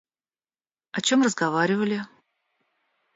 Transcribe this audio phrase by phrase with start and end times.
[0.97, 2.01] О чем разговаривали?